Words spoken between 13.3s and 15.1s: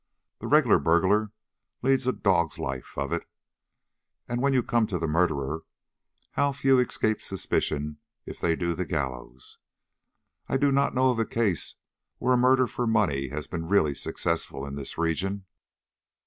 been really successful in this